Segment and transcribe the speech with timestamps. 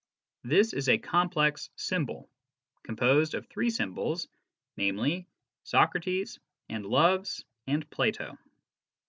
[0.43, 2.27] This is a complex symbol,
[2.81, 4.27] composed of three symbols,
[4.75, 5.27] namely"
[5.73, 6.39] Socrates"
[6.71, 8.35] and" loves" and" Plato."